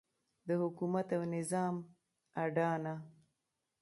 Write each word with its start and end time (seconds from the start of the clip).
د 0.47 0.49
حکومت 0.61 1.07
او 1.17 1.23
نظام 1.35 1.75
اډانه. 2.43 2.95